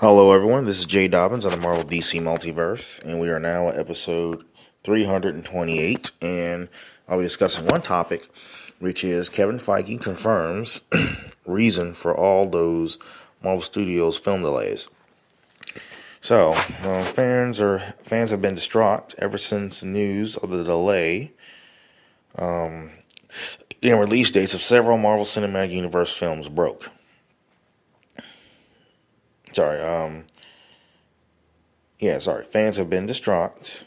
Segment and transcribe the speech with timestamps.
[0.00, 0.64] Hello, everyone.
[0.64, 4.46] This is Jay Dobbins on the Marvel DC Multiverse, and we are now at episode
[4.82, 6.12] 328.
[6.22, 6.70] And
[7.06, 8.26] I'll be discussing one topic,
[8.78, 10.80] which is Kevin Feige confirms
[11.44, 12.98] reason for all those
[13.44, 14.88] Marvel Studios film delays.
[16.22, 21.32] So, fans are fans have been distraught ever since news of the delay
[22.38, 22.92] um,
[23.82, 26.88] in release dates of several Marvel Cinematic Universe films broke.
[29.52, 30.24] Sorry, um,
[31.98, 32.44] yeah, sorry.
[32.44, 33.84] Fans have been distraught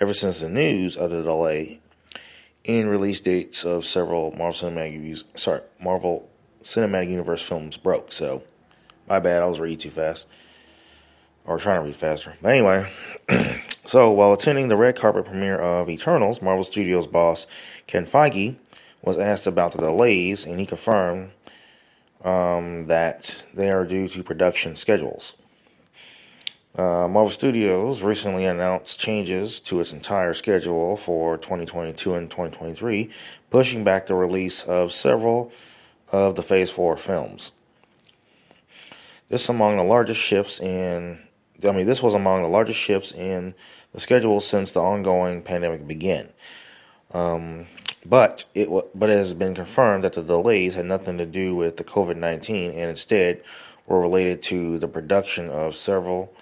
[0.00, 1.80] ever since the news of the delay
[2.64, 6.28] in release dates of several Marvel Cinematic sorry Marvel
[6.62, 8.12] Cinematic Universe films broke.
[8.12, 8.42] So,
[9.08, 9.42] my bad.
[9.42, 10.26] I was reading too fast,
[11.44, 12.36] or trying to read faster.
[12.40, 12.90] But anyway,
[13.86, 17.46] so while attending the red carpet premiere of Eternals, Marvel Studios boss
[17.86, 18.56] Ken Feige
[19.02, 21.30] was asked about the delays, and he confirmed
[22.24, 25.36] um, that they are due to production schedules.
[26.76, 33.10] Uh, Marvel Studios recently announced changes to its entire schedule for 2022 and 2023,
[33.50, 35.50] pushing back the release of several
[36.12, 37.52] of the Phase 4 films.
[39.28, 41.18] This among the largest shifts in
[41.66, 43.52] I mean this was among the largest shifts in
[43.92, 46.28] the schedule since the ongoing pandemic began.
[47.12, 47.66] Um,
[48.04, 51.76] but it but it has been confirmed that the delays had nothing to do with
[51.76, 53.42] the COVID nineteen and instead
[53.86, 56.32] were related to the production of several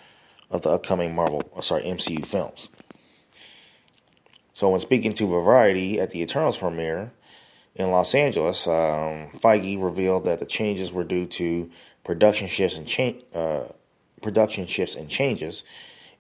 [0.51, 2.71] of the upcoming Marvel uh, sorry MCU films.
[4.55, 7.13] So when speaking to Variety at the Eternals premiere
[7.75, 11.71] in Los Angeles, um, Feige revealed that the changes were due to
[12.05, 13.65] production shifts and uh,
[14.23, 15.63] production shifts and changes,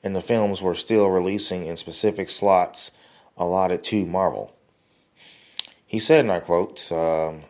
[0.02, 2.92] and the films were still releasing in specific slots
[3.36, 4.54] allotted to Marvel.
[5.86, 7.42] He said, and I quote, um,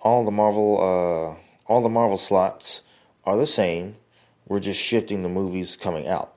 [0.00, 2.82] "All the Marvel, uh, all the Marvel slots
[3.24, 3.96] are the same.
[4.46, 6.34] We're just shifting the movies coming out."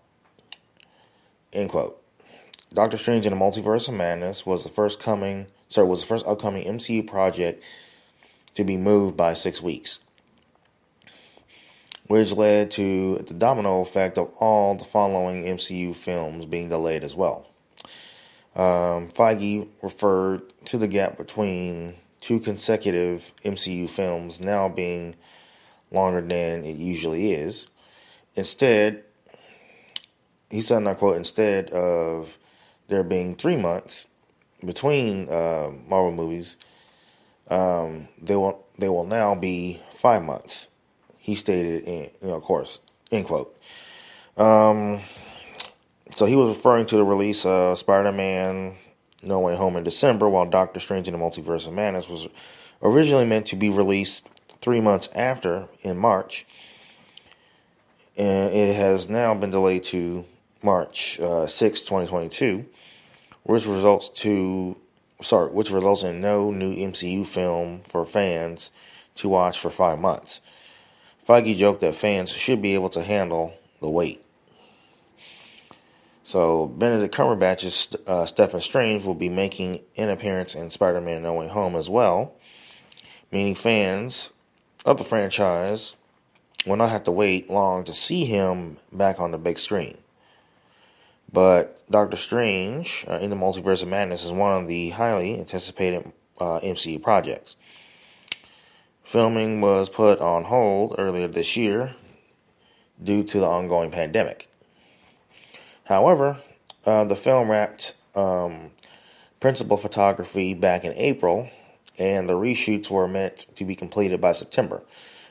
[1.53, 2.01] End quote.
[2.73, 6.27] Doctor Strange in the Multiverse of Madness was the first coming, sorry, was the first
[6.27, 7.63] upcoming MCU project
[8.55, 9.99] to be moved by six weeks,
[12.07, 17.15] which led to the domino effect of all the following MCU films being delayed as
[17.15, 17.47] well.
[18.57, 25.15] Um, Feige referred to the gap between two consecutive MCU films now being
[25.91, 27.67] longer than it usually is.
[28.35, 29.03] Instead,
[30.49, 32.39] he said, and I quote, instead of
[32.87, 34.07] there being three months
[34.65, 36.57] between uh, Marvel movies,
[37.49, 40.69] um, they will they will now be five months.
[41.19, 42.79] He stated, in, you know, of course,
[43.11, 43.55] end quote.
[44.35, 45.01] Um,
[46.17, 48.75] so he was referring to the release of Spider-Man
[49.21, 52.27] No Way Home in December, while Doctor Strange in the Multiverse of Madness was
[52.81, 54.27] originally meant to be released
[54.59, 56.47] three months after in March,
[58.17, 60.25] and it has now been delayed to
[60.63, 62.65] March uh, 6, 2022,
[63.43, 64.75] which results to
[65.21, 68.71] sorry, which results in no new MCU film for fans
[69.17, 70.41] to watch for five months.
[71.23, 74.23] Feige joked that fans should be able to handle the wait.
[76.27, 81.47] So Benedict Cumberbatch's uh, Stephen Strange will be making an appearance in Spider-Man: No Way
[81.47, 82.33] Home as well,
[83.31, 84.33] meaning fans
[84.83, 85.95] of the franchise
[86.65, 89.97] will not have to wait long to see him back on the big screen.
[91.31, 96.11] But Doctor Strange uh, in the Multiverse of Madness is one of the highly anticipated
[96.41, 97.55] uh, MCU projects.
[99.05, 101.95] Filming was put on hold earlier this year
[103.01, 104.49] due to the ongoing pandemic.
[105.87, 106.37] However,
[106.85, 108.71] uh, the film wrapped um,
[109.39, 111.49] principal photography back in April,
[111.97, 114.81] and the reshoots were meant to be completed by September.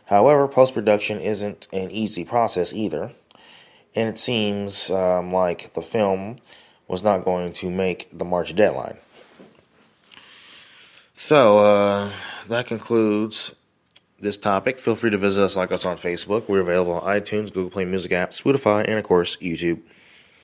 [0.07, 3.13] However, post production isn't an easy process either,
[3.95, 6.39] and it seems um, like the film
[6.89, 8.97] was not going to make the March deadline.
[11.15, 12.13] So, uh,
[12.49, 13.55] that concludes
[14.21, 14.79] this topic.
[14.79, 16.49] Feel free to visit us, like us on Facebook.
[16.49, 19.81] We're available on iTunes, Google Play Music app, Spotify, and of course, YouTube.